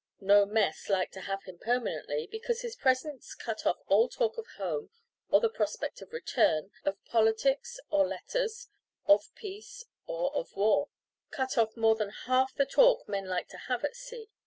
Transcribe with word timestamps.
No 0.19 0.47
mess 0.47 0.89
liked 0.89 1.13
to 1.13 1.21
have 1.29 1.43
him 1.43 1.59
permanently, 1.59 2.25
because 2.31 2.61
his 2.61 2.75
presence 2.75 3.35
cut 3.35 3.67
off 3.67 3.83
all 3.85 4.09
talk 4.09 4.35
of 4.39 4.47
home 4.57 4.89
or 5.29 5.39
the 5.39 5.47
prospect 5.47 6.01
of 6.01 6.11
return, 6.11 6.71
of 6.83 6.97
politics 7.05 7.79
or 7.91 8.07
letters, 8.07 8.67
of 9.05 9.29
peace 9.35 9.85
or 10.07 10.33
of 10.35 10.55
war 10.55 10.89
cut 11.29 11.55
off 11.55 11.77
more 11.77 11.93
than 11.95 12.09
half 12.09 12.51
the 12.55 12.65
talk 12.65 13.07
men 13.07 13.27
liked 13.27 13.51
to 13.51 13.57
have 13.69 13.83
at 13.83 13.95
sea. 13.95 14.27